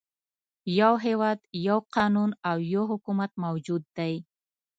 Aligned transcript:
يو 0.79 0.93
هېواد، 1.05 1.39
یو 1.67 1.77
قانون 1.95 2.29
او 2.49 2.57
یو 2.73 2.83
حکومت 2.91 3.31
موجود 3.43 3.83
دی. 3.97 4.13